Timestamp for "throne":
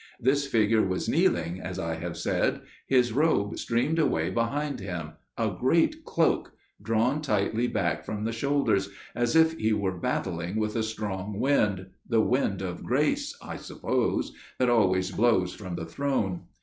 15.85-16.45